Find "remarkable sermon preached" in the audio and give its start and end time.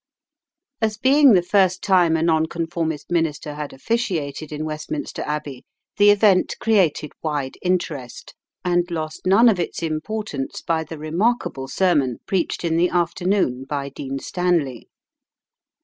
10.97-12.63